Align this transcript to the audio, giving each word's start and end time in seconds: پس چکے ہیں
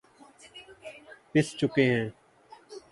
پس 1.31 1.47
چکے 1.59 1.85
ہیں 1.91 2.07